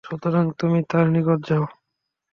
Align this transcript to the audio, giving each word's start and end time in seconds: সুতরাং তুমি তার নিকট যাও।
সুতরাং 0.03 0.45
তুমি 0.59 0.79
তার 0.89 1.05
নিকট 1.09 1.39
যাও। 1.47 1.65